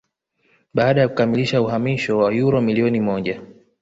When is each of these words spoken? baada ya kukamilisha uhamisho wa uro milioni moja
baada 0.73 1.01
ya 1.01 1.07
kukamilisha 1.09 1.61
uhamisho 1.61 2.17
wa 2.17 2.29
uro 2.29 2.61
milioni 2.61 3.01
moja 3.01 3.41